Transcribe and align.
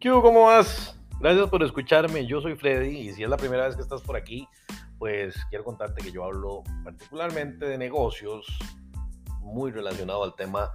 ¿Qué 0.00 0.08
¿Cómo 0.08 0.44
vas? 0.44 0.98
Gracias 1.20 1.50
por 1.50 1.62
escucharme. 1.62 2.24
Yo 2.24 2.40
soy 2.40 2.56
Freddy 2.56 2.96
y 3.00 3.12
si 3.12 3.22
es 3.22 3.28
la 3.28 3.36
primera 3.36 3.66
vez 3.66 3.76
que 3.76 3.82
estás 3.82 4.00
por 4.00 4.16
aquí, 4.16 4.48
pues 4.98 5.36
quiero 5.50 5.62
contarte 5.62 6.02
que 6.02 6.10
yo 6.10 6.24
hablo 6.24 6.62
particularmente 6.82 7.66
de 7.66 7.76
negocios 7.76 8.46
muy 9.40 9.70
relacionado 9.72 10.24
al 10.24 10.34
tema 10.34 10.72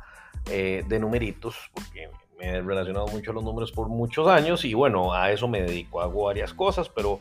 eh, 0.52 0.84
de 0.88 1.00
numeritos, 1.00 1.56
porque 1.74 2.08
me 2.38 2.50
he 2.50 2.62
relacionado 2.62 3.08
mucho 3.08 3.32
a 3.32 3.34
los 3.34 3.44
números 3.44 3.72
por 3.72 3.90
muchos 3.90 4.28
años 4.28 4.64
y 4.64 4.76
bueno, 4.76 5.12
a 5.12 5.32
eso 5.32 5.48
me 5.48 5.64
dedico. 5.64 6.02
Hago 6.02 6.26
varias 6.26 6.54
cosas, 6.54 6.88
pero 6.88 7.20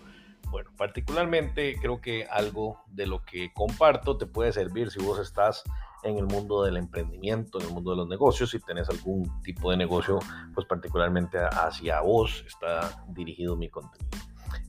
bueno, 0.50 0.68
particularmente 0.76 1.74
creo 1.80 2.02
que 2.02 2.26
algo 2.26 2.82
de 2.86 3.06
lo 3.06 3.24
que 3.24 3.50
comparto 3.54 4.18
te 4.18 4.26
puede 4.26 4.52
servir 4.52 4.90
si 4.90 5.00
vos 5.00 5.18
estás 5.18 5.64
en 6.04 6.18
el 6.18 6.26
mundo 6.26 6.62
del 6.62 6.76
emprendimiento, 6.76 7.58
en 7.58 7.66
el 7.66 7.72
mundo 7.72 7.90
de 7.92 7.96
los 7.96 8.08
negocios, 8.08 8.50
si 8.50 8.60
tenés 8.60 8.88
algún 8.88 9.40
tipo 9.42 9.70
de 9.70 9.76
negocio, 9.76 10.18
pues 10.54 10.66
particularmente 10.66 11.38
hacia 11.38 12.00
vos 12.00 12.44
está 12.46 13.04
dirigido 13.08 13.56
mi 13.56 13.68
contenido. 13.68 14.10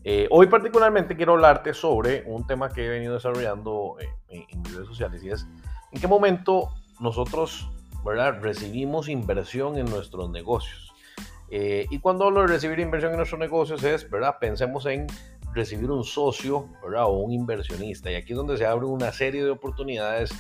Eh, 0.04 0.28
hoy 0.32 0.48
particularmente 0.48 1.16
quiero 1.16 1.34
hablarte 1.34 1.74
sobre 1.74 2.24
un 2.28 2.46
tema 2.48 2.70
que 2.70 2.86
he 2.86 2.90
venido 2.90 3.16
desarrollando 3.16 3.98
eh, 4.00 4.46
en, 4.50 4.62
mis 4.62 4.74
redes 4.74 4.88
sociales 4.88 5.24
y 5.24 5.30
es 5.30 5.48
en 5.92 6.00
qué 6.00 6.08
momento 6.08 6.70
nosotros 7.00 7.70
¿verdad? 8.04 8.40
recibimos 8.40 9.10
inversión 9.10 9.78
en 9.78 9.86
nuestros 9.86 10.30
negocios. 10.30 10.94
Eh, 11.50 11.86
y 11.90 12.00
cuando 12.00 12.26
hablo 12.26 12.42
de 12.42 12.48
recibir 12.48 12.80
inversión 12.80 13.12
en 13.12 13.18
nuestros 13.18 13.40
negocios 13.40 13.84
es, 13.84 14.10
¿verdad? 14.10 14.38
Pensemos 14.40 14.86
en 14.86 15.08
recibir 15.54 15.90
un 15.90 16.04
socio, 16.04 16.70
¿verdad? 16.84 17.06
O 17.06 17.20
un 17.20 17.32
inversionista. 17.32 18.12
Y 18.12 18.16
aquí 18.16 18.34
es 18.34 18.38
donde 18.38 18.58
se 18.58 18.66
abre 18.66 18.86
una 18.86 19.12
serie 19.12 19.44
de 19.44 19.52
oportunidades 19.52 20.32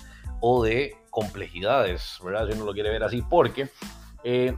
o 0.47 0.63
de 0.63 0.95
complejidades, 1.09 2.19
¿verdad? 2.23 2.47
Si 2.47 2.53
uno 2.53 2.65
lo 2.65 2.73
quiere 2.73 2.91
ver 2.91 3.03
así, 3.03 3.23
porque, 3.23 3.67
eh, 4.23 4.55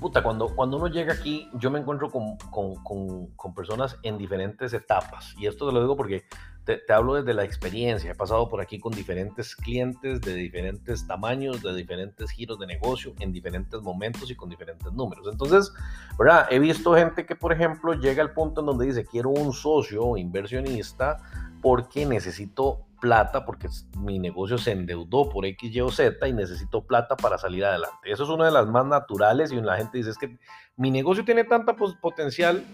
puta, 0.00 0.22
cuando, 0.22 0.56
cuando 0.56 0.78
uno 0.78 0.86
llega 0.86 1.12
aquí, 1.12 1.50
yo 1.52 1.70
me 1.70 1.80
encuentro 1.80 2.10
con, 2.10 2.38
con, 2.50 2.76
con, 3.36 3.54
personas 3.54 3.98
en 4.04 4.16
diferentes 4.16 4.72
etapas. 4.72 5.34
Y 5.36 5.46
esto 5.46 5.66
te 5.66 5.74
lo 5.74 5.82
digo 5.82 5.98
porque 5.98 6.24
te, 6.64 6.78
te, 6.78 6.92
hablo 6.94 7.12
desde 7.12 7.34
la 7.34 7.44
experiencia. 7.44 8.10
He 8.10 8.14
pasado 8.14 8.48
por 8.48 8.62
aquí 8.62 8.78
con 8.78 8.90
diferentes 8.92 9.54
clientes 9.54 10.22
de 10.22 10.32
diferentes 10.32 11.06
tamaños, 11.06 11.62
de 11.62 11.74
diferentes 11.74 12.30
giros 12.30 12.58
de 12.58 12.66
negocio, 12.66 13.12
en 13.18 13.34
diferentes 13.34 13.82
momentos 13.82 14.30
y 14.30 14.34
con 14.34 14.48
diferentes 14.48 14.90
números. 14.94 15.28
Entonces, 15.30 15.74
¿verdad? 16.18 16.46
He 16.50 16.58
visto 16.58 16.94
gente 16.94 17.26
que, 17.26 17.36
por 17.36 17.52
ejemplo, 17.52 17.92
llega 17.92 18.22
al 18.22 18.32
punto 18.32 18.62
en 18.62 18.66
donde 18.66 18.86
dice, 18.86 19.04
quiero 19.04 19.28
un 19.28 19.52
socio 19.52 20.16
inversionista 20.16 21.18
porque 21.60 22.06
necesito 22.06 22.86
plata, 23.02 23.44
porque 23.44 23.68
mi 23.98 24.20
negocio 24.20 24.56
se 24.58 24.70
endeudó 24.70 25.28
por 25.28 25.44
X, 25.44 25.74
Y 25.74 25.80
o 25.80 25.90
Z 25.90 26.28
y 26.28 26.32
necesito 26.32 26.86
plata 26.86 27.16
para 27.16 27.36
salir 27.36 27.64
adelante. 27.64 27.96
Eso 28.04 28.22
es 28.22 28.28
una 28.28 28.46
de 28.46 28.52
las 28.52 28.68
más 28.68 28.86
naturales 28.86 29.50
y 29.50 29.60
la 29.60 29.76
gente 29.76 29.98
dice, 29.98 30.10
es 30.10 30.18
que 30.18 30.38
mi 30.76 30.92
negocio 30.92 31.24
tiene 31.24 31.42
tanta 31.42 31.74
potencial 31.74 32.64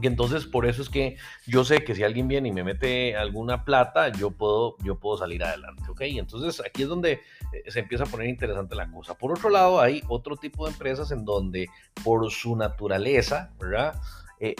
que 0.00 0.08
entonces 0.08 0.44
por 0.44 0.66
eso 0.66 0.82
es 0.82 0.88
que 0.88 1.18
yo 1.46 1.64
sé 1.64 1.84
que 1.84 1.94
si 1.94 2.02
alguien 2.02 2.26
viene 2.26 2.48
y 2.48 2.52
me 2.52 2.64
mete 2.64 3.16
alguna 3.16 3.64
plata, 3.64 4.10
yo 4.10 4.32
puedo, 4.32 4.76
yo 4.82 4.98
puedo 4.98 5.18
salir 5.18 5.44
adelante, 5.44 5.84
¿ok? 5.88 6.00
Entonces 6.00 6.60
aquí 6.66 6.82
es 6.82 6.88
donde 6.88 7.20
eh, 7.52 7.70
se 7.70 7.78
empieza 7.78 8.02
a 8.02 8.08
poner 8.08 8.26
interesante 8.26 8.74
la 8.74 8.90
cosa. 8.90 9.14
Por 9.14 9.30
otro 9.30 9.50
lado, 9.50 9.80
hay 9.80 10.02
otro 10.08 10.36
tipo 10.36 10.66
de 10.66 10.72
empresas 10.72 11.12
en 11.12 11.24
donde 11.24 11.68
por 12.02 12.28
su 12.32 12.56
naturaleza, 12.56 13.52
¿verdad? 13.60 13.94
Eh, 14.40 14.56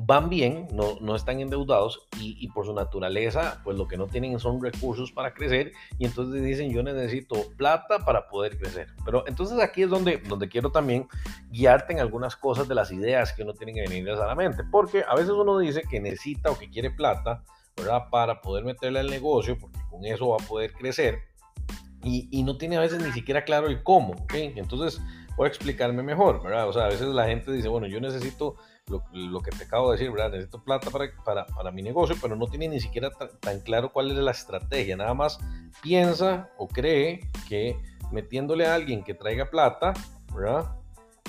van 0.00 0.30
bien, 0.30 0.68
no, 0.72 0.96
no 1.00 1.16
están 1.16 1.40
endeudados 1.40 2.06
y, 2.20 2.46
por 2.50 2.64
su 2.64 2.72
naturaleza, 2.72 3.60
pues 3.64 3.76
lo 3.76 3.88
que 3.88 3.96
no 3.96 4.06
tienen 4.06 4.38
son 4.38 4.62
recursos 4.62 5.10
para 5.10 5.34
crecer 5.34 5.72
y 5.98 6.04
entonces 6.04 6.40
dicen 6.40 6.70
yo 6.70 6.84
necesito 6.84 7.50
plata 7.56 8.04
para 8.04 8.28
poder 8.28 8.58
crecer. 8.58 8.94
Pero 9.04 9.24
entonces 9.26 9.58
aquí 9.58 9.82
es 9.82 9.90
donde, 9.90 10.18
donde 10.18 10.48
quiero 10.48 10.70
también 10.70 11.08
guiarte 11.50 11.94
en 11.94 11.98
algunas 11.98 12.36
cosas 12.36 12.68
de 12.68 12.76
las 12.76 12.92
ideas 12.92 13.32
que 13.32 13.42
uno 13.42 13.54
tiene 13.54 13.74
que 13.74 13.80
venir 13.80 14.08
a 14.10 14.24
la 14.24 14.36
mente, 14.36 14.62
porque 14.70 15.02
a 15.06 15.16
veces 15.16 15.30
uno 15.30 15.58
dice 15.58 15.82
que 15.90 15.98
necesita 15.98 16.52
o 16.52 16.56
que 16.56 16.70
quiere 16.70 16.92
plata, 16.92 17.42
¿verdad? 17.76 18.04
Para 18.08 18.40
poder 18.40 18.64
meterle 18.64 19.00
al 19.00 19.10
negocio, 19.10 19.58
porque 19.58 19.80
con 19.90 20.04
eso 20.04 20.28
va 20.28 20.36
a 20.36 20.46
poder 20.46 20.74
crecer 20.74 21.18
y, 22.04 22.28
y 22.30 22.44
no 22.44 22.56
tiene 22.56 22.76
a 22.76 22.80
veces 22.80 23.02
ni 23.02 23.10
siquiera 23.10 23.44
claro 23.44 23.66
el 23.66 23.82
cómo. 23.82 24.14
Entonces 24.32 25.00
voy 25.36 25.46
a 25.46 25.48
explicarme 25.48 26.04
mejor, 26.04 26.40
¿verdad? 26.40 26.68
O 26.68 26.72
sea, 26.72 26.84
a 26.84 26.88
veces 26.88 27.08
la 27.08 27.26
gente 27.26 27.50
dice, 27.50 27.66
bueno, 27.66 27.88
yo 27.88 28.00
necesito 28.00 28.56
lo, 28.88 29.40
que 29.40 29.50
te 29.50 29.64
acabo 29.64 29.90
de 29.90 29.98
decir, 29.98 30.10
¿verdad? 30.10 30.30
Necesito 30.30 30.62
plata 30.62 30.90
para, 30.90 31.10
para, 31.24 31.46
para 31.46 31.70
mi 31.70 31.82
negocio, 31.82 32.16
pero 32.20 32.36
no 32.36 32.46
tiene 32.46 32.68
ni 32.68 32.80
siquiera 32.80 33.10
tan 33.40 33.60
claro 33.60 33.92
cuál 33.92 34.10
es 34.10 34.16
la 34.16 34.30
estrategia. 34.30 34.96
Nada 34.96 35.14
más 35.14 35.38
piensa 35.82 36.50
o 36.56 36.68
cree 36.68 37.20
que 37.48 37.76
metiéndole 38.10 38.66
a 38.66 38.74
alguien 38.74 39.04
que 39.04 39.14
traiga 39.14 39.50
plata, 39.50 39.92
¿verdad? 40.34 40.72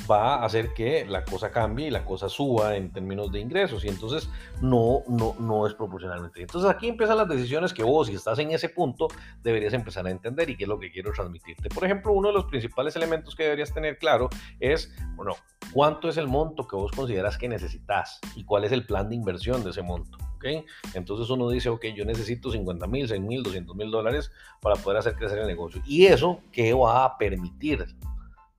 Va 0.09 0.36
a 0.36 0.46
hacer 0.46 0.74
que 0.74 1.06
la 1.06 1.24
cosa 1.24 1.52
cambie 1.52 1.88
y 1.88 1.92
la 1.92 2.06
cosa 2.06 2.30
suba 2.30 2.75
en 2.75 2.92
términos 2.92 3.31
de 3.31 3.40
ingresos 3.40 3.84
y 3.86 3.90
entonces 3.90 4.30
no, 4.62 5.03
no, 5.08 5.36
no 5.40 5.68
es 5.68 5.74
proporcionalmente. 5.74 6.42
Entonces 6.42 6.70
aquí 6.70 6.88
empiezan 6.88 7.18
las 7.18 7.28
decisiones 7.28 7.74
que 7.74 7.84
vos, 7.84 8.08
si 8.08 8.16
estás 8.16 8.40
en 8.40 8.52
ese 8.52 8.70
punto, 8.70 9.08
deberías 9.44 9.74
empezar 9.74 10.06
a 10.08 10.12
entender 10.12 10.50
y 10.50 10.58
qué 10.58 10.64
es 10.64 10.70
lo 10.70 10.80
que 10.80 10.92
quiero 10.92 11.12
transmitirte. 11.12 11.70
Por 11.70 11.84
ejemplo, 11.86 12.14
uno 12.14 12.30
de 12.30 12.34
los 12.36 12.46
principales 12.46 12.96
elementos 12.96 13.36
que 13.36 13.44
deberías 13.44 13.74
tener 13.74 13.97
claro 13.97 14.30
es, 14.59 14.92
bueno, 15.16 15.36
cuánto 15.74 16.09
es 16.09 16.18
el 16.18 16.28
monto 16.28 16.68
que 16.68 16.76
vos 16.76 16.91
consideras 16.91 17.38
que 17.38 17.47
necesitas 17.47 18.20
y 18.36 18.44
cuál 18.44 18.64
es 18.64 18.72
el 18.72 18.86
plan 18.86 19.09
de 19.09 19.16
inversión 19.16 19.64
de 19.64 19.72
ese 19.72 19.81
monto. 19.81 20.18
¿Okay? 20.38 20.66
Entonces 20.94 21.30
uno 21.30 21.50
dice, 21.50 21.68
ok, 21.68 21.88
yo 21.96 22.06
necesito 22.06 22.50
50 22.50 22.88
mil, 22.88 23.09
100 23.09 23.28
mil, 23.28 23.44
200 23.44 23.76
mil 23.76 23.91
dólares 23.91 24.31
para 24.62 24.78
poder 24.78 25.00
hacer 25.00 25.16
crecer 25.16 25.40
el 25.40 25.47
negocio. 25.47 25.81
¿Y 25.86 26.06
eso 26.06 26.40
qué 26.53 26.74
va 26.74 27.03
a 27.03 27.18
permitir 27.18 27.86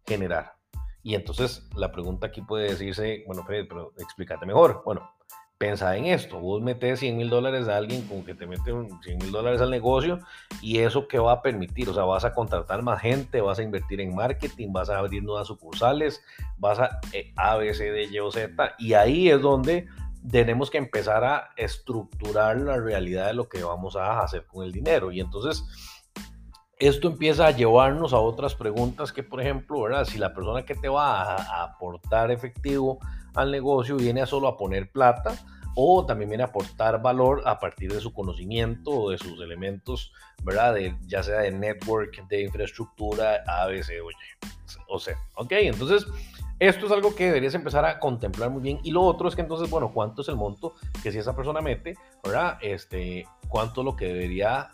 generar? 0.06 0.59
Y 1.02 1.14
entonces 1.14 1.68
la 1.74 1.92
pregunta 1.92 2.26
aquí 2.26 2.42
puede 2.42 2.70
decirse, 2.70 3.24
bueno, 3.26 3.44
Fred, 3.44 3.66
pero 3.68 3.92
explícate 3.98 4.46
mejor. 4.46 4.82
Bueno, 4.84 5.10
pensa 5.60 5.94
en 5.94 6.06
esto, 6.06 6.40
vos 6.40 6.62
metes 6.62 7.00
100 7.00 7.18
mil 7.18 7.28
dólares 7.28 7.68
a 7.68 7.76
alguien 7.76 8.08
con 8.08 8.24
que 8.24 8.34
te 8.34 8.46
mete 8.46 8.72
100 9.02 9.18
mil 9.18 9.30
dólares 9.30 9.60
al 9.60 9.70
negocio 9.70 10.18
y 10.62 10.78
eso 10.78 11.06
qué 11.06 11.18
va 11.18 11.32
a 11.32 11.42
permitir, 11.42 11.86
o 11.90 11.92
sea, 11.92 12.04
vas 12.04 12.24
a 12.24 12.32
contratar 12.32 12.80
más 12.82 13.02
gente, 13.02 13.42
vas 13.42 13.58
a 13.58 13.62
invertir 13.62 14.00
en 14.00 14.14
marketing, 14.14 14.72
vas 14.72 14.88
a 14.88 14.96
abrir 14.96 15.22
nuevas 15.22 15.48
sucursales, 15.48 16.22
vas 16.56 16.78
a 16.78 17.00
eh, 17.12 17.34
A, 17.36 17.58
o 17.58 18.32
Z 18.32 18.74
y 18.78 18.94
ahí 18.94 19.28
es 19.28 19.42
donde 19.42 19.86
tenemos 20.30 20.70
que 20.70 20.78
empezar 20.78 21.24
a 21.24 21.50
estructurar 21.58 22.56
la 22.56 22.78
realidad 22.78 23.26
de 23.26 23.34
lo 23.34 23.46
que 23.46 23.62
vamos 23.62 23.96
a 23.96 24.20
hacer 24.20 24.46
con 24.46 24.64
el 24.64 24.72
dinero 24.72 25.12
y 25.12 25.20
entonces 25.20 25.62
esto 26.80 27.08
empieza 27.08 27.46
a 27.46 27.50
llevarnos 27.50 28.14
a 28.14 28.18
otras 28.18 28.54
preguntas 28.54 29.12
que, 29.12 29.22
por 29.22 29.40
ejemplo, 29.40 29.82
¿verdad? 29.82 30.06
si 30.06 30.18
la 30.18 30.34
persona 30.34 30.64
que 30.64 30.74
te 30.74 30.88
va 30.88 31.22
a, 31.22 31.62
aportar 31.62 32.30
efectivo 32.30 32.98
al 33.34 33.50
negocio 33.50 33.96
viene 33.96 34.24
solo 34.26 34.48
a 34.48 34.56
poner 34.56 34.90
plata 34.90 35.34
o 35.76 36.04
también 36.06 36.30
viene 36.30 36.42
a 36.42 36.46
aportar 36.46 37.00
valor 37.00 37.42
a 37.44 37.60
partir 37.60 37.92
de 37.92 38.00
su 38.00 38.12
conocimiento 38.12 38.90
o 38.90 39.10
de 39.10 39.18
sus 39.18 39.40
elementos, 39.40 40.12
¿verdad? 40.42 40.74
De, 40.74 40.96
ya 41.06 41.22
sea 41.22 41.40
de 41.40 41.52
network, 41.52 42.26
de 42.28 42.42
infraestructura, 42.42 43.44
ABC 43.46 43.90
o, 44.02 44.94
o 44.94 44.98
sea, 44.98 45.16
¿ok? 45.36 45.52
Entonces, 45.52 46.06
esto 46.60 46.86
es 46.86 46.92
algo 46.92 47.14
que 47.14 47.26
deberías 47.26 47.54
empezar 47.54 47.84
a 47.84 47.98
contemplar 47.98 48.50
muy 48.50 48.62
bien. 48.62 48.80
Y 48.82 48.90
lo 48.90 49.02
otro 49.02 49.28
es 49.28 49.34
que 49.34 49.42
entonces, 49.42 49.70
bueno, 49.70 49.92
¿cuánto 49.92 50.22
es 50.22 50.28
el 50.28 50.36
monto 50.36 50.74
que 51.02 51.12
si 51.12 51.18
esa 51.18 51.36
persona 51.36 51.60
mete, 51.60 51.94
¿verdad? 52.24 52.58
Este, 52.60 53.26
¿cuánto 53.48 53.82
lo 53.82 53.96
que 53.96 54.06
debería 54.06 54.70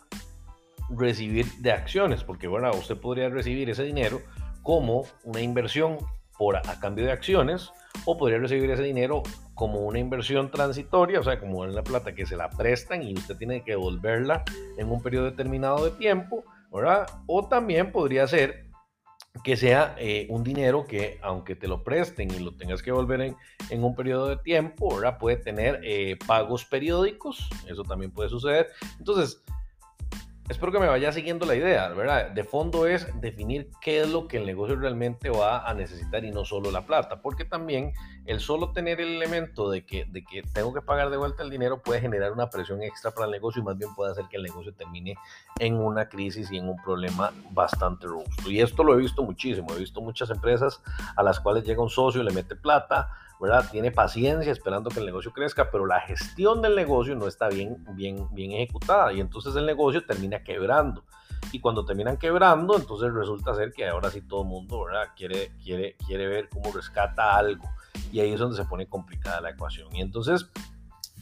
recibir 0.91 1.47
de 1.59 1.73
acciones, 1.73 2.25
porque 2.25 2.49
bueno, 2.49 2.71
usted 2.73 2.97
podría 2.97 3.29
recibir 3.29 3.71
ese 3.71 3.85
dinero 3.85 4.21
como 4.63 5.05
una 5.25 5.41
inversión 5.41 5.99
por 6.39 6.57
a, 6.57 6.63
cambio 6.81 7.05
de 7.05 7.13
acciones 7.13 7.71
o 8.05 8.17
podría 8.19 8.39
recibir 8.39 8.71
ese 8.71 8.83
dinero 8.83 9.23
como 9.55 9.81
una 9.81 9.99
inversión 9.99 10.51
transitoria, 10.51 11.21
o 11.21 11.25
sea, 11.25 11.41
como 11.41 11.65
en 11.65 11.75
la 11.75 11.83
plata 11.83 12.15
que 12.15 12.27
se 12.27 12.37
la 12.37 12.51
prestan 12.51 13.03
y 13.03 13.15
usted 13.15 13.37
tiene 13.37 13.65
que 13.65 13.73
devolverla 13.73 14.45
en 14.77 14.91
un 14.91 15.03
periodo 15.03 15.27
determinado 15.27 15.85
de 15.85 15.93
tiempo, 15.93 16.45
¿verdad? 16.71 17.07
O 17.27 17.49
también 17.49 17.91
podría 17.91 18.27
ser 18.27 18.67
que 19.43 19.57
sea 19.57 19.95
eh, 19.99 20.27
un 20.31 20.43
dinero 20.43 20.87
que 20.87 21.19
aunque 21.23 21.55
te 21.57 21.69
lo 21.69 21.85
presten 21.85 22.31
y 22.31 22.39
lo 22.39 22.55
tengas 22.57 22.83
que 22.83 22.91
devolver 22.91 23.21
en, 23.21 23.37
en 23.71 23.85
un 23.85 23.95
periodo 23.95 24.29
de 24.29 24.37
tiempo, 24.39 24.95
¿verdad? 24.95 25.19
Puede 25.19 25.37
tener 25.37 25.81
eh, 25.85 26.17
pagos 26.27 26.65
periódicos, 26.65 27.49
eso 27.67 27.83
también 27.83 28.11
puede 28.11 28.29
suceder. 28.29 28.69
Entonces, 28.99 29.43
espero 30.49 30.73
que 30.73 30.79
me 30.79 30.87
vaya 30.87 31.13
siguiendo 31.13 31.47
la 31.47 31.55
idea. 31.55 31.91
De 32.31 32.45
fondo 32.45 32.87
es 32.87 33.09
definir 33.21 33.71
qué 33.81 34.03
es 34.03 34.09
lo 34.09 34.29
que 34.29 34.39
el 34.39 34.47
negocio 34.47 34.77
realmente 34.77 35.31
va 35.31 35.69
a 35.69 35.75
necesitar 35.75 36.25
y 36.25 36.31
no 36.31 36.45
solo 36.45 36.71
la 36.71 36.87
plata, 36.87 37.21
porque 37.21 37.45
también 37.45 37.93
el 38.27 38.41
solo 38.41 38.73
tener 38.73 39.01
el 39.01 39.17
elemento 39.17 39.71
de 39.71 39.85
que, 39.85 40.05
de 40.05 40.25
que 40.25 40.43
tengo 40.43 40.73
que 40.73 40.83
pagar 40.83 41.11
de 41.11 41.17
vuelta 41.17 41.43
el 41.43 41.51
dinero 41.51 41.83
puede 41.83 42.01
generar 42.01 42.33
una 42.33 42.51
presión 42.51 42.83
extra 42.83 43.11
para 43.11 43.27
el 43.27 43.33
negocio 43.33 43.63
y 43.63 43.65
más 43.65 43.79
bien 43.79 43.95
puede 43.95 44.13
hacer 44.13 44.27
que 44.29 44.37
el 44.37 44.43
negocio 44.43 44.73
termine 44.75 45.15
en 45.59 45.75
una 45.75 46.09
crisis 46.09 46.51
y 46.51 46.59
en 46.59 46.69
un 46.69 46.77
problema 46.83 47.33
bastante 47.51 48.07
robusto. 48.07 48.51
Y 48.51 48.61
esto 48.61 48.85
lo 48.85 48.95
he 48.95 48.97
visto 48.97 49.23
muchísimo, 49.23 49.69
he 49.75 49.79
visto 49.79 50.01
muchas 50.01 50.31
empresas 50.31 50.81
a 51.17 51.23
las 51.23 51.41
cuales 51.41 51.65
llega 51.65 51.83
un 51.83 51.91
socio, 51.91 52.23
le 52.23 52.33
mete 52.33 52.57
plata, 52.57 53.09
¿verdad? 53.41 53.69
Tiene 53.71 53.91
paciencia 53.91 54.51
esperando 54.51 54.91
que 54.91 55.01
el 55.01 55.07
negocio 55.07 55.33
crezca, 55.33 55.71
pero 55.71 55.87
la 55.87 56.01
gestión 56.01 56.63
del 56.63 56.75
negocio 56.75 57.15
no 57.15 57.27
está 57.27 57.49
bien, 57.49 57.85
bien, 57.93 58.29
bien 58.33 58.53
ejecutada 58.53 59.13
y 59.13 59.21
entonces 59.21 59.55
el 59.57 59.67
negocio 59.67 60.05
termina 60.05 60.43
quebrando. 60.43 61.05
Y 61.53 61.61
cuando 61.61 61.85
terminan 61.85 62.17
quebrando, 62.17 62.77
entonces 62.77 63.13
resulta 63.13 63.55
ser 63.55 63.73
que 63.73 63.87
ahora 63.87 64.11
sí 64.11 64.23
todo 64.23 64.43
el 64.43 64.49
mundo, 64.49 64.85
¿verdad? 64.85 65.13
Quiere, 65.17 65.53
quiere, 65.63 65.97
quiere 66.07 66.27
ver 66.27 66.49
cómo 66.49 66.73
rescata 66.73 67.37
algo. 67.37 67.69
y 68.13 68.21
ahí 68.21 68.33
es 68.33 68.41
donde 68.41 68.57
se 68.57 68.65
pone 68.65 68.87
complicada 68.87 69.41
la 69.41 69.51
ecuación. 69.51 69.95
Y 69.95 70.01
entonces, 70.01 70.51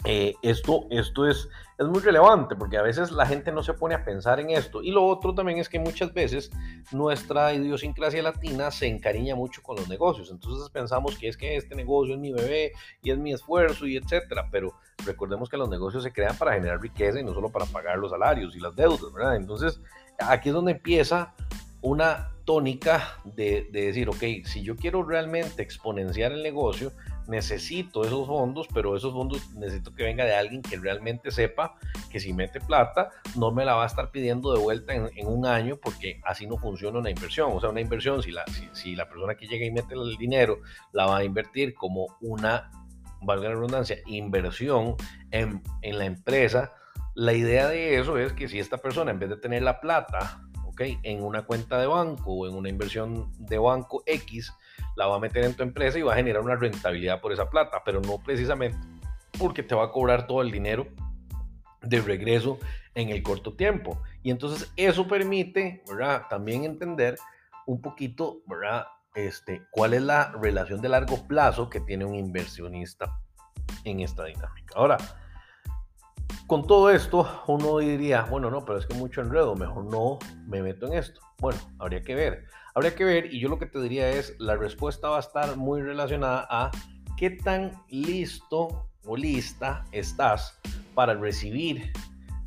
eh, 0.05 0.35
esto, 0.43 0.87
esto 0.91 1.27
es, 1.27 1.49
es 1.79 1.87
muy 1.87 2.01
relevante 2.01 2.56
porque 2.56 2.77
a 2.77 2.83
veces 2.83 3.11
la 3.11 3.25
gente 3.25 3.51
no 3.53 3.62
se 3.62 3.73
pone 3.73 3.95
a 3.95 4.05
pensar 4.05 4.39
en 4.39 4.51
esto. 4.51 4.83
Y 4.83 4.91
lo 4.91 5.05
otro 5.06 5.35
también 5.35 5.59
es 5.59 5.69
que 5.69 5.79
muchas 5.79 6.12
veces 6.12 6.51
nuestra 6.93 7.55
idiosincrasia 7.55 8.23
latina 8.23 8.71
se 8.71 8.87
encariña 8.87 9.35
mucho 9.35 9.62
con 9.62 9.77
los 9.77 9.89
negocios. 9.89 10.31
Entonces 10.31 10.69
pensamos 10.71 11.17
que 11.17 11.29
es 11.29 11.37
que 11.39 11.56
este 11.56 11.75
negocio 11.75 12.15
es 12.15 12.21
mi 12.21 12.33
bebé 12.33 12.73
y 13.03 13.11
es 13.11 13.19
mi 13.19 13.33
esfuerzo 13.33 13.87
y 13.87 13.97
etcétera. 13.97 14.49
Pero 14.51 14.75
recordemos 15.06 15.49
que 15.49 15.56
los 15.56 15.71
negocios 15.71 16.03
se 16.03 16.12
crean 16.12 16.37
para 16.37 16.53
generar 16.53 16.81
riqueza 16.81 17.19
y 17.19 17.25
no 17.25 17.33
solo 17.33 17.51
para 17.51 17.65
pagar 17.65 17.99
los 17.99 18.11
salarios 18.11 18.55
y 18.55 18.61
las 18.61 18.77
deudas, 18.77 19.11
¿verdad? 19.12 19.37
Entonces 19.37 19.81
aquí 20.19 20.51
es 20.51 20.55
donde 20.55 20.73
empieza 20.73 21.35
una 21.81 22.34
tónica 22.44 23.20
de, 23.25 23.69
de 23.70 23.87
decir, 23.87 24.08
ok, 24.08 24.23
si 24.44 24.62
yo 24.62 24.76
quiero 24.76 25.02
realmente 25.02 25.62
exponenciar 25.62 26.32
el 26.32 26.43
negocio, 26.43 26.93
necesito 27.26 28.05
esos 28.05 28.26
fondos, 28.26 28.69
pero 28.73 28.96
esos 28.96 29.12
fondos 29.12 29.55
necesito 29.55 29.94
que 29.94 30.05
venga 30.05 30.25
de 30.25 30.35
alguien 30.35 30.62
que 30.62 30.76
realmente 30.76 31.31
sepa 31.31 31.76
que 32.11 32.20
si 32.20 32.32
mete 32.32 32.61
plata, 32.61 33.11
no 33.37 33.50
me 33.50 33.64
la 33.64 33.75
va 33.75 33.85
a 33.85 33.87
estar 33.87 34.11
pidiendo 34.11 34.52
de 34.52 34.61
vuelta 34.61 34.94
en, 34.94 35.26
un 35.26 35.46
año, 35.46 35.76
porque 35.82 36.20
así 36.25 36.46
no 36.46 36.58
funciona 36.58 36.99
una 36.99 37.11
inversión. 37.11 37.50
O 37.52 37.61
sea, 37.61 37.70
una 37.70 37.81
inversión, 37.81 38.23
si 38.23 38.31
la, 38.31 38.44
si, 38.73 38.94
la 38.94 39.08
persona 39.08 39.35
que 39.35 39.46
llega 39.46 39.64
y 39.64 39.70
mete 39.70 39.94
el 39.94 40.17
dinero 40.17 40.61
la 40.93 41.06
va 41.06 41.19
a 41.19 41.25
invertir 41.25 41.75
como 41.75 42.06
una, 42.20 42.70
valga 43.23 43.49
la 43.49 43.55
redundancia, 43.55 43.99
inversión 44.06 44.96
en, 45.31 45.62
en 45.82 45.99
la 45.99 46.05
empresa, 46.05 46.73
la 47.14 47.32
idea 47.32 47.69
de 47.69 47.99
eso 47.99 48.19
es 48.19 48.32
que 48.32 48.49
si 48.49 48.58
esta 48.58 48.79
persona, 48.79 49.11
en 49.12 49.19
vez 49.19 49.31
de 49.31 49.37
tener 49.37 49.62
la 49.62 49.81
plata, 49.81 50.41
ok, 50.75 50.99
en 51.05 51.23
una 51.23 51.43
cuenta 51.43 51.79
de 51.79 51.87
banco 51.87 52.32
o 52.32 52.49
en 52.49 52.55
una 52.55 52.69
inversión 52.69 53.32
de 53.38 53.59
banco 53.59 54.03
X, 54.06 54.53
la 54.97 55.06
va 55.06 55.17
a 55.17 55.21
meter 55.21 55.44
en 55.44 55.55
tu 55.55 55.62
empresa 55.62 55.99
y 55.99 56.03
va 56.03 56.12
a 56.12 56.17
generar 56.17 56.43
una 56.43 56.56
rentabilidad 56.56 57.21
por 57.21 57.32
esa 57.32 57.49
plata, 57.49 57.82
pero 57.85 58.00
no 58.00 58.19
precisamente 58.19 58.76
porque 59.38 59.62
te 59.62 59.75
va 59.75 59.85
a 59.85 59.93
cobrar 59.93 60.26
todo 60.26 60.43
el 60.43 60.50
dinero 60.50 60.87
de 61.82 62.00
regreso 62.00 62.59
en 62.94 63.11
el 63.11 63.23
corto 63.23 63.55
tiempo. 63.55 64.00
Y 64.23 64.31
entonces 64.31 64.73
eso 64.76 65.06
permite, 65.06 65.82
¿verdad? 65.88 66.23
También 66.29 66.65
entender 66.65 67.19
un 67.67 67.81
poquito, 67.81 68.43
¿verdad? 68.47 68.87
Este, 69.15 69.62
cuál 69.70 69.94
es 69.94 70.03
la 70.03 70.32
relación 70.32 70.81
de 70.81 70.88
largo 70.88 71.27
plazo 71.27 71.70
que 71.70 71.81
tiene 71.81 72.05
un 72.05 72.17
inversionista 72.17 73.19
en 73.85 74.00
esta 74.00 74.25
dinámica. 74.25 74.75
Ahora, 74.75 74.99
con 76.46 76.67
todo 76.67 76.91
esto, 76.91 77.26
uno 77.46 77.79
diría, 77.79 78.23
bueno, 78.23 78.50
no, 78.50 78.64
pero 78.64 78.79
es 78.79 78.87
que 78.87 78.94
mucho 78.94 79.20
enredo, 79.20 79.55
mejor 79.55 79.85
no 79.85 80.19
me 80.46 80.62
meto 80.62 80.87
en 80.87 80.94
esto. 80.94 81.20
Bueno, 81.38 81.58
habría 81.79 82.02
que 82.02 82.14
ver. 82.14 82.44
Habría 82.75 82.94
que 82.94 83.05
ver 83.05 83.32
y 83.32 83.41
yo 83.41 83.49
lo 83.49 83.58
que 83.58 83.67
te 83.67 83.81
diría 83.81 84.11
es, 84.11 84.35
la 84.38 84.56
respuesta 84.56 85.08
va 85.08 85.17
a 85.17 85.20
estar 85.20 85.56
muy 85.56 85.81
relacionada 85.81 86.46
a 86.50 86.70
qué 87.17 87.31
tan 87.31 87.73
listo 87.88 88.88
o 89.06 89.17
lista 89.17 89.85
estás 89.93 90.58
para 90.94 91.14
recibir 91.14 91.93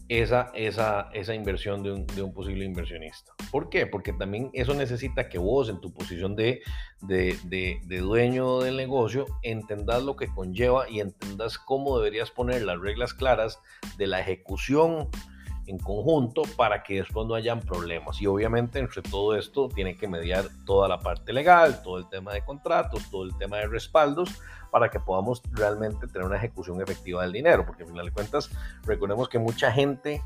esa, 0.09 0.51
esa, 0.53 1.09
esa 1.13 1.33
inversión 1.33 1.83
de 1.83 1.91
un, 1.91 2.07
de 2.07 2.21
un, 2.21 2.33
posible 2.33 2.63
inversionista. 2.63 3.33
¿Por 3.51 3.69
qué? 3.69 3.87
Porque 3.87 4.13
también 4.13 4.49
eso 4.53 4.73
necesita 4.73 5.27
que 5.27 5.37
vos 5.37 5.69
en 5.69 5.81
tu 5.81 5.93
posición 5.93 6.35
de, 6.35 6.61
de, 7.01 7.37
de, 7.43 7.97
dueño 7.99 8.59
del 8.59 8.77
negocio 8.77 9.25
entendas 9.43 10.03
lo 10.03 10.15
que 10.15 10.27
conlleva 10.27 10.89
y 10.89 11.01
entendas 11.01 11.57
cómo 11.57 11.97
deberías 11.97 12.31
poner 12.31 12.63
las 12.63 12.79
reglas 12.79 13.13
claras 13.13 13.59
de 13.97 14.07
la 14.07 14.21
ejecución 14.21 15.09
en 15.67 15.77
conjunto 15.77 16.41
para 16.55 16.81
que 16.81 16.95
después 16.95 17.27
no 17.27 17.35
hayan 17.35 17.59
problemas. 17.59 18.21
Y 18.21 18.27
obviamente 18.27 18.79
entre 18.79 19.01
todo 19.01 19.35
esto 19.35 19.69
tiene 19.69 19.95
que 19.95 20.07
mediar 20.07 20.45
toda 20.65 20.87
la 20.87 20.99
parte 20.99 21.33
legal, 21.33 21.81
todo 21.83 21.97
el 21.97 22.09
tema 22.09 22.33
de 22.33 22.43
contratos, 22.43 23.09
todo 23.11 23.23
el 23.23 23.37
tema 23.37 23.57
de 23.57 23.67
respaldos, 23.67 24.29
para 24.71 24.89
que 24.89 24.99
podamos 24.99 25.41
realmente 25.51 26.07
tener 26.07 26.25
una 26.25 26.37
ejecución 26.37 26.81
efectiva 26.81 27.21
del 27.23 27.31
dinero, 27.31 27.65
porque 27.65 27.83
al 27.83 27.89
final 27.89 28.05
de 28.05 28.11
cuentas 28.11 28.49
recordemos 28.83 29.29
que 29.29 29.39
mucha 29.39 29.71
gente 29.71 30.23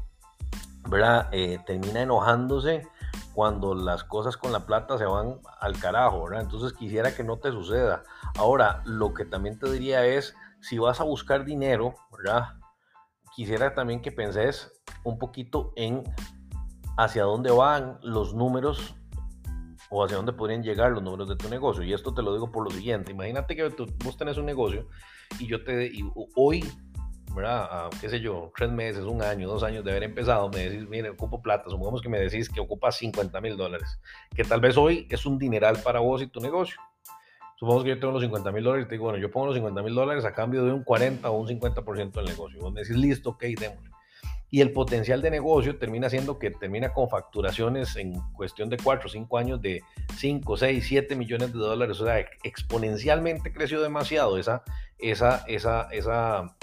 ¿verdad? 0.88 1.30
Eh, 1.32 1.60
termina 1.66 2.02
enojándose 2.02 2.88
cuando 3.34 3.76
las 3.76 4.04
cosas 4.04 4.36
con 4.36 4.52
la 4.52 4.66
plata 4.66 4.98
se 4.98 5.06
van 5.06 5.40
al 5.60 5.80
carajo, 5.80 6.26
¿verdad? 6.26 6.42
Entonces 6.42 6.74
quisiera 6.74 7.16
que 7.16 7.24
no 7.24 7.38
te 7.38 7.52
suceda. 7.52 8.04
Ahora, 8.36 8.82
lo 8.86 9.14
que 9.14 9.26
también 9.26 9.58
te 9.58 9.72
diría 9.72 10.06
es, 10.06 10.36
si 10.60 10.78
vas 10.78 11.00
a 11.00 11.04
buscar 11.04 11.46
dinero, 11.46 11.96
¿verdad? 12.12 12.56
Quisiera 13.36 13.74
también 13.74 14.02
que 14.02 14.12
penses 14.12 14.82
un 15.04 15.18
poquito 15.18 15.74
en 15.76 16.04
hacia 16.98 17.24
dónde 17.24 17.52
van 17.52 18.00
los 18.04 18.34
números 18.34 18.96
o 19.90 20.04
hacia 20.04 20.18
dónde 20.18 20.34
podrían 20.34 20.64
llegar 20.64 20.92
los 20.92 21.04
números 21.04 21.28
de 21.28 21.36
tu 21.36 21.50
negocio. 21.50 21.84
Y 21.84 21.94
esto 21.94 22.14
te 22.14 22.22
lo 22.22 22.34
digo 22.34 22.52
por 22.52 22.64
lo 22.64 22.72
siguiente. 22.72 23.12
Imagínate 23.12 23.56
que 23.56 23.70
tú, 23.72 23.88
vos 24.04 24.18
tenés 24.18 24.38
un 24.38 24.46
negocio 24.46 24.88
y 25.40 25.48
yo 25.48 25.64
te... 25.64 25.88
Y 25.88 26.10
hoy, 26.36 26.64
¿verdad? 27.36 27.90
qué 28.00 28.10
sé 28.10 28.22
yo, 28.22 28.52
tres 28.56 28.72
meses, 28.72 29.04
un 29.04 29.22
año, 29.22 29.48
dos 29.48 29.64
años 29.64 29.84
de 29.84 29.92
haber 29.92 30.04
empezado, 30.04 30.50
me 30.50 30.70
decís, 30.70 30.88
mire, 30.88 31.10
ocupo 31.10 31.42
plata. 31.42 31.70
Supongamos 31.70 32.02
que 32.02 32.10
me 32.10 32.20
decís 32.20 32.50
que 32.50 32.62
ocupas 32.62 32.96
50 32.98 33.42
mil 33.42 33.58
dólares. 33.58 34.00
Que 34.34 34.44
tal 34.44 34.62
vez 34.62 34.78
hoy 34.78 35.08
es 35.10 35.26
un 35.26 35.38
dineral 35.38 35.78
para 35.84 36.00
vos 36.00 36.22
y 36.22 36.28
tu 36.28 36.40
negocio. 36.40 36.80
Supongamos 37.62 37.84
que 37.84 37.90
yo 37.92 38.00
tengo 38.00 38.14
los 38.14 38.24
50 38.24 38.52
mil 38.54 38.64
dólares 38.64 38.88
y 38.88 38.90
te 38.90 38.96
digo, 38.96 39.04
bueno, 39.04 39.20
yo 39.20 39.30
pongo 39.30 39.46
los 39.46 39.56
50 39.56 39.84
mil 39.84 39.94
dólares 39.94 40.26
a 40.26 40.34
cambio 40.34 40.66
de 40.66 40.74
un 40.74 40.84
40 40.84 41.30
o 41.30 41.40
un 41.40 41.48
50% 41.48 42.12
del 42.12 42.26
negocio. 42.26 42.60
Vos 42.60 42.74
me 42.74 42.82
decís, 42.82 42.98
listo, 42.98 43.30
ok, 43.30 43.44
démosle. 43.44 43.92
Y 44.50 44.62
el 44.62 44.72
potencial 44.72 45.22
de 45.22 45.30
negocio 45.30 45.78
termina 45.78 46.10
siendo 46.10 46.40
que 46.40 46.50
termina 46.50 46.92
con 46.92 47.08
facturaciones 47.08 47.96
en 47.98 48.20
cuestión 48.34 48.68
de 48.72 48.78
4 48.78 49.06
o 49.06 49.12
5 49.12 49.38
años 49.38 49.62
de 49.62 49.84
5, 50.18 50.58
6, 50.58 50.84
7 50.88 51.16
millones 51.16 51.54
de 51.54 51.60
dólares. 51.60 52.02
O 52.02 52.06
sea, 52.06 52.18
exponencialmente 52.42 53.54
creció 53.54 53.80
demasiado 53.80 54.40
esa, 54.40 54.64
esa, 54.98 55.44
esa, 55.48 55.84
esa, 55.92 56.58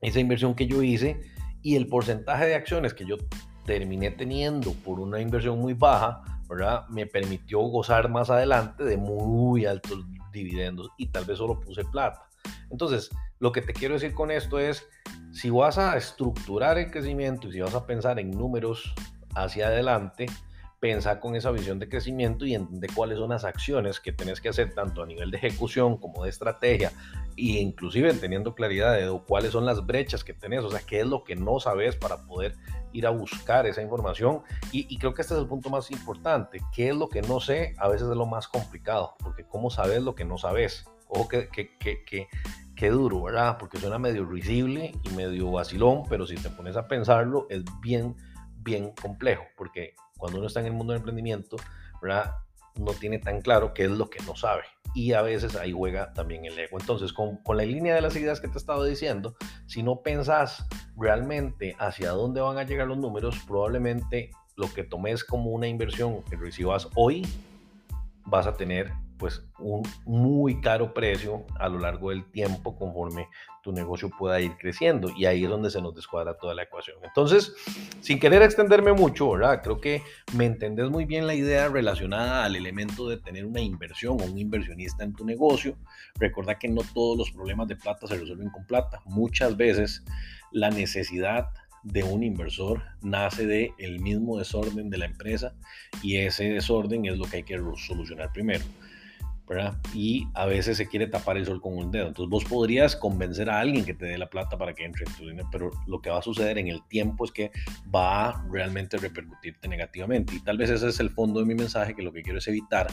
esa 0.00 0.20
inversión 0.20 0.54
que 0.54 0.66
yo 0.66 0.82
hice 0.82 1.20
y 1.60 1.76
el 1.76 1.86
porcentaje 1.86 2.46
de 2.46 2.54
acciones 2.54 2.94
que 2.94 3.04
yo 3.04 3.18
terminé 3.66 4.10
teniendo 4.10 4.72
por 4.72 5.00
una 5.00 5.20
inversión 5.20 5.58
muy 5.58 5.74
baja, 5.74 6.22
¿verdad? 6.48 6.88
Me 6.88 7.04
permitió 7.04 7.58
gozar 7.58 8.08
más 8.08 8.30
adelante 8.30 8.84
de 8.84 8.96
muy 8.96 9.66
altos 9.66 10.02
dividendos 10.32 10.90
y 10.96 11.08
tal 11.08 11.24
vez 11.24 11.38
solo 11.38 11.60
puse 11.60 11.84
plata. 11.84 12.28
Entonces, 12.70 13.10
lo 13.38 13.52
que 13.52 13.62
te 13.62 13.72
quiero 13.72 13.94
decir 13.94 14.14
con 14.14 14.30
esto 14.30 14.58
es, 14.58 14.86
si 15.32 15.50
vas 15.50 15.78
a 15.78 15.96
estructurar 15.96 16.78
el 16.78 16.90
crecimiento 16.90 17.48
y 17.48 17.52
si 17.52 17.60
vas 17.60 17.74
a 17.74 17.86
pensar 17.86 18.18
en 18.18 18.30
números 18.30 18.94
hacia 19.34 19.68
adelante, 19.68 20.26
pensar 20.80 21.20
con 21.20 21.36
esa 21.36 21.50
visión 21.50 21.78
de 21.78 21.88
crecimiento 21.88 22.46
y 22.46 22.54
entender 22.54 22.90
cuáles 22.94 23.18
son 23.18 23.28
las 23.30 23.44
acciones 23.44 24.00
que 24.00 24.12
tienes 24.12 24.40
que 24.40 24.48
hacer 24.48 24.74
tanto 24.74 25.02
a 25.02 25.06
nivel 25.06 25.30
de 25.30 25.36
ejecución 25.36 25.98
como 25.98 26.24
de 26.24 26.30
estrategia 26.30 26.90
e 27.36 27.60
inclusive 27.60 28.12
teniendo 28.14 28.54
claridad 28.54 28.94
de 28.94 29.20
cuáles 29.26 29.52
son 29.52 29.66
las 29.66 29.86
brechas 29.86 30.24
que 30.24 30.32
tenés, 30.32 30.64
o 30.64 30.70
sea, 30.70 30.80
qué 30.80 31.00
es 31.00 31.06
lo 31.06 31.22
que 31.22 31.36
no 31.36 31.60
sabes 31.60 31.96
para 31.96 32.24
poder 32.26 32.56
ir 32.92 33.06
a 33.06 33.10
buscar 33.10 33.66
esa 33.66 33.82
información 33.82 34.42
y, 34.72 34.98
creo 34.98 35.14
que 35.14 35.22
este 35.22 35.34
es 35.34 35.40
el 35.40 35.46
punto 35.46 35.70
más 35.70 35.90
importante, 35.90 36.60
qué 36.72 36.90
es 36.90 36.96
lo 36.96 37.08
que 37.08 37.22
no 37.22 37.40
sé, 37.40 37.74
a 37.78 37.88
veces 37.88 38.08
es 38.08 38.16
lo 38.16 38.26
más 38.26 38.48
complicado, 38.48 39.14
porque 39.22 39.44
cómo 39.44 39.70
sabes 39.70 40.02
lo 40.02 40.14
que 40.14 40.24
no 40.24 40.38
sabes, 40.38 40.84
o 41.08 41.26
que, 41.28 41.48
que, 41.48 41.76
que, 41.78 42.28
que 42.74 42.90
duro, 42.90 43.22
¿verdad? 43.22 43.58
Porque 43.58 43.78
suena 43.78 43.98
medio 43.98 44.24
risible 44.24 44.92
y 45.02 45.10
medio 45.10 45.50
vacilón, 45.50 46.04
pero 46.08 46.26
si 46.26 46.36
te 46.36 46.50
pones 46.50 46.76
a 46.76 46.86
pensarlo 46.86 47.46
es 47.50 47.62
bien, 47.80 48.16
bien 48.56 48.92
complejo, 49.00 49.44
porque 49.56 49.94
cuando 50.16 50.38
uno 50.38 50.46
está 50.46 50.60
en 50.60 50.66
el 50.66 50.72
mundo 50.72 50.92
del 50.92 51.00
emprendimiento, 51.00 51.56
¿verdad? 52.00 52.36
No 52.76 52.92
tiene 52.92 53.18
tan 53.18 53.40
claro 53.40 53.74
qué 53.74 53.84
es 53.84 53.90
lo 53.90 54.08
que 54.10 54.22
no 54.24 54.36
sabe. 54.36 54.62
Y 54.94 55.12
a 55.12 55.22
veces 55.22 55.54
ahí 55.56 55.72
juega 55.72 56.12
también 56.12 56.44
el 56.44 56.58
ego. 56.58 56.78
Entonces, 56.80 57.12
con, 57.12 57.36
con 57.38 57.56
la 57.56 57.64
línea 57.64 57.94
de 57.94 58.00
las 58.00 58.16
ideas 58.16 58.40
que 58.40 58.48
te 58.48 58.54
he 58.54 58.56
estado 58.58 58.84
diciendo, 58.84 59.36
si 59.66 59.82
no 59.82 60.02
pensás 60.02 60.66
realmente 60.96 61.76
hacia 61.78 62.10
dónde 62.10 62.40
van 62.40 62.58
a 62.58 62.64
llegar 62.64 62.88
los 62.88 62.98
números, 62.98 63.36
probablemente 63.46 64.30
lo 64.56 64.72
que 64.72 64.84
tomes 64.84 65.24
como 65.24 65.50
una 65.50 65.68
inversión 65.68 66.22
que 66.24 66.36
recibas 66.36 66.88
hoy, 66.94 67.26
vas 68.26 68.46
a 68.46 68.56
tener 68.56 68.92
pues 69.20 69.44
un 69.58 69.82
muy 70.06 70.62
caro 70.62 70.94
precio 70.94 71.44
a 71.58 71.68
lo 71.68 71.78
largo 71.78 72.08
del 72.08 72.24
tiempo 72.32 72.74
conforme 72.74 73.28
tu 73.62 73.70
negocio 73.70 74.10
pueda 74.18 74.40
ir 74.40 74.56
creciendo 74.56 75.12
y 75.14 75.26
ahí 75.26 75.44
es 75.44 75.50
donde 75.50 75.70
se 75.70 75.82
nos 75.82 75.94
descuadra 75.94 76.38
toda 76.38 76.54
la 76.54 76.62
ecuación. 76.62 76.96
Entonces, 77.04 77.52
sin 78.00 78.18
querer 78.18 78.40
extenderme 78.40 78.94
mucho, 78.94 79.30
¿verdad? 79.30 79.60
Creo 79.62 79.78
que 79.78 80.02
me 80.34 80.46
entendés 80.46 80.88
muy 80.88 81.04
bien 81.04 81.26
la 81.26 81.34
idea 81.34 81.68
relacionada 81.68 82.44
al 82.44 82.56
elemento 82.56 83.06
de 83.10 83.18
tener 83.18 83.44
una 83.44 83.60
inversión 83.60 84.18
o 84.18 84.24
un 84.24 84.38
inversionista 84.38 85.04
en 85.04 85.12
tu 85.12 85.26
negocio. 85.26 85.76
Recuerda 86.14 86.58
que 86.58 86.68
no 86.68 86.80
todos 86.94 87.18
los 87.18 87.30
problemas 87.30 87.68
de 87.68 87.76
plata 87.76 88.06
se 88.06 88.16
resuelven 88.16 88.48
con 88.48 88.64
plata. 88.64 89.02
Muchas 89.04 89.54
veces 89.54 90.02
la 90.50 90.70
necesidad 90.70 91.50
de 91.82 92.02
un 92.02 92.22
inversor 92.22 92.82
nace 93.02 93.46
de 93.46 93.74
el 93.78 94.00
mismo 94.00 94.38
desorden 94.38 94.90
de 94.90 94.98
la 94.98 95.06
empresa 95.06 95.54
y 96.02 96.16
ese 96.16 96.44
desorden 96.44 97.06
es 97.06 97.18
lo 97.18 97.24
que 97.24 97.38
hay 97.38 97.42
que 97.42 97.58
solucionar 97.76 98.32
primero. 98.32 98.64
Y 99.94 100.28
a 100.34 100.46
veces 100.46 100.76
se 100.76 100.86
quiere 100.86 101.06
tapar 101.06 101.36
el 101.36 101.46
sol 101.46 101.60
con 101.60 101.76
un 101.76 101.90
dedo. 101.90 102.08
Entonces 102.08 102.30
vos 102.30 102.44
podrías 102.44 102.94
convencer 102.94 103.50
a 103.50 103.60
alguien 103.60 103.84
que 103.84 103.94
te 103.94 104.06
dé 104.06 104.18
la 104.18 104.30
plata 104.30 104.56
para 104.56 104.74
que 104.74 104.84
entre 104.84 105.04
en 105.04 105.12
tu 105.14 105.28
dinero, 105.28 105.48
pero 105.50 105.70
lo 105.86 106.00
que 106.00 106.10
va 106.10 106.18
a 106.18 106.22
suceder 106.22 106.58
en 106.58 106.68
el 106.68 106.82
tiempo 106.88 107.24
es 107.24 107.32
que 107.32 107.50
va 107.94 108.28
a 108.28 108.44
realmente 108.50 108.96
repercutirte 108.96 109.68
negativamente. 109.68 110.34
Y 110.34 110.40
tal 110.40 110.58
vez 110.58 110.70
ese 110.70 110.88
es 110.88 111.00
el 111.00 111.10
fondo 111.10 111.40
de 111.40 111.46
mi 111.46 111.54
mensaje, 111.54 111.94
que 111.94 112.02
lo 112.02 112.12
que 112.12 112.22
quiero 112.22 112.38
es 112.38 112.48
evitar 112.48 112.86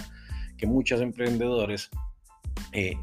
que 0.57 0.65
muchos 0.65 1.01
emprendedores 1.01 1.89
eh, 2.71 2.95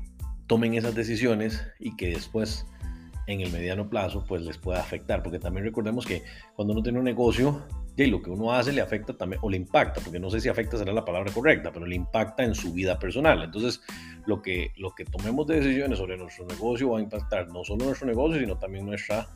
tomen 0.47 0.75
esas 0.75 0.95
decisiones 0.95 1.65
y 1.79 1.97
que 1.97 2.09
después 2.09 2.67
en 3.27 3.41
el 3.41 3.53
mediano 3.53 3.89
plazo 3.89 4.25
pues 4.27 4.43
les 4.43 4.59
pueda 4.59 4.81
afectar, 4.81 5.23
porque 5.23 5.39
también 5.39 5.65
recordemos 5.65 6.05
que 6.07 6.23
cuando 6.57 6.75
uno 6.75 6.83
tiene 6.83 6.99
un 6.99 7.05
negocio, 7.05 7.63
y 7.97 8.07
lo 8.07 8.21
que 8.21 8.31
uno 8.31 8.53
hace 8.53 8.73
le 8.73 8.81
afecta 8.81 9.17
también, 9.17 9.41
o 9.43 9.51
le 9.51 9.57
impacta, 9.57 10.01
porque 10.01 10.19
no 10.19 10.29
sé 10.31 10.41
si 10.41 10.49
afecta 10.49 10.77
será 10.77 10.93
la 10.93 11.05
palabra 11.05 11.33
correcta, 11.33 11.71
pero 11.73 11.87
le 11.87 11.95
impacta 11.95 12.43
en 12.43 12.55
su 12.55 12.73
vida 12.73 12.99
personal. 12.99 13.43
Entonces, 13.43 13.81
lo 14.27 14.43
que, 14.43 14.73
lo 14.77 14.95
que 14.95 15.05
tomemos 15.05 15.47
de 15.47 15.61
decisiones 15.61 15.99
sobre 15.99 16.17
nuestro 16.17 16.45
negocio 16.47 16.91
va 16.91 16.99
a 16.99 17.03
impactar 17.03 17.49
no 17.49 17.63
solo 17.63 17.85
nuestro 17.85 18.07
negocio, 18.09 18.41
sino 18.41 18.59
también 18.59 18.85
nuestra, 18.85 19.29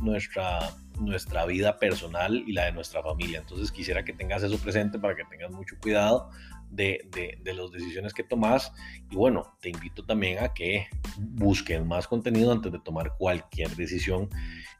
nuestra, 0.00 0.70
nuestra 1.00 1.44
vida 1.46 1.76
personal 1.78 2.44
y 2.46 2.52
la 2.52 2.66
de 2.66 2.72
nuestra 2.72 3.02
familia. 3.02 3.40
Entonces, 3.40 3.72
quisiera 3.72 4.04
que 4.04 4.12
tengas 4.12 4.44
eso 4.44 4.58
presente 4.58 4.98
para 5.00 5.16
que 5.16 5.24
tengas 5.24 5.50
mucho 5.50 5.74
cuidado 5.82 6.30
de, 6.70 7.08
de, 7.10 7.38
de 7.42 7.54
las 7.54 7.72
decisiones 7.72 8.14
que 8.14 8.22
tomas. 8.22 8.72
Y 9.10 9.16
bueno, 9.16 9.56
te 9.60 9.70
invito 9.70 10.04
también 10.04 10.38
a 10.38 10.54
que 10.54 10.86
busques 11.18 11.84
más 11.84 12.06
contenido 12.06 12.52
antes 12.52 12.70
de 12.70 12.78
tomar 12.78 13.14
cualquier 13.18 13.70
decisión. 13.74 14.28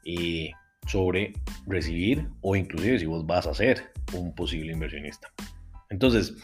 Y 0.05 0.51
sobre 0.85 1.33
recibir 1.67 2.27
o 2.41 2.55
inclusive 2.55 2.99
si 2.99 3.05
vos 3.05 3.25
vas 3.25 3.47
a 3.47 3.53
ser 3.53 3.91
un 4.13 4.33
posible 4.35 4.73
inversionista. 4.73 5.31
Entonces, 5.89 6.35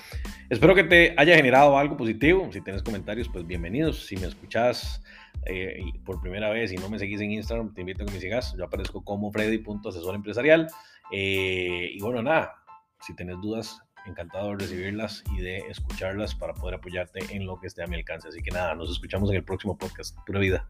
espero 0.49 0.75
que 0.75 0.83
te 0.83 1.13
haya 1.17 1.35
generado 1.35 1.77
algo 1.77 1.97
positivo. 1.97 2.49
Si 2.51 2.61
tienes 2.61 2.83
comentarios, 2.83 3.27
pues 3.29 3.45
bienvenidos. 3.45 4.05
Si 4.05 4.15
me 4.15 4.27
escuchas 4.27 5.01
eh, 5.45 5.81
por 6.05 6.21
primera 6.21 6.49
vez 6.49 6.71
y 6.71 6.77
no 6.77 6.89
me 6.89 6.99
seguís 6.99 7.21
en 7.21 7.31
Instagram, 7.31 7.73
te 7.73 7.81
invito 7.81 8.03
a 8.03 8.05
que 8.05 8.13
me 8.13 8.19
sigas. 8.19 8.55
Yo 8.57 8.65
aparezco 8.65 9.03
como 9.03 9.31
Freddy.asesor 9.31 10.15
empresarial. 10.15 10.67
Eh, 11.11 11.91
y 11.93 11.99
bueno, 12.01 12.21
nada, 12.21 12.53
si 13.01 13.15
tienes 13.15 13.37
dudas, 13.41 13.81
encantado 14.05 14.49
de 14.49 14.57
recibirlas 14.57 15.23
y 15.35 15.41
de 15.41 15.57
escucharlas 15.69 16.35
para 16.35 16.53
poder 16.53 16.75
apoyarte 16.75 17.19
en 17.35 17.45
lo 17.45 17.59
que 17.59 17.67
esté 17.67 17.83
a 17.83 17.87
mi 17.87 17.95
alcance. 17.95 18.27
Así 18.27 18.41
que 18.41 18.51
nada, 18.51 18.75
nos 18.75 18.91
escuchamos 18.91 19.29
en 19.31 19.37
el 19.37 19.43
próximo 19.43 19.77
podcast. 19.77 20.17
Pura 20.25 20.39
vida. 20.39 20.69